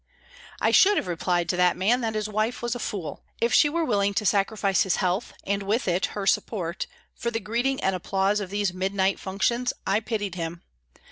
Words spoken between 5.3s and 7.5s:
and with it her support, for the